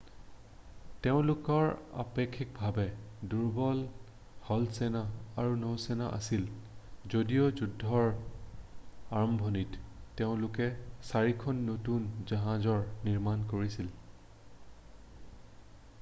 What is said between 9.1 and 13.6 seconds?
আৰম্ভণিতে তেওঁলোকে চাৰিখন নতুন জাহাজৰ নিৰ্মাণ